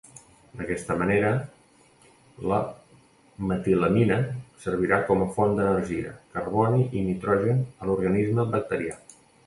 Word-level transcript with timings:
D’aquesta 0.59 0.95
manera, 1.01 1.29
la 2.53 2.61
metilamina 3.51 4.19
servirà 4.67 5.01
com 5.13 5.23
a 5.27 5.31
font 5.39 5.55
d’energia, 5.61 6.19
carboni 6.39 6.83
i 7.03 7.07
nitrogen 7.11 7.65
a 7.79 7.89
l'organisme 7.91 8.51
bacterià. 8.57 9.03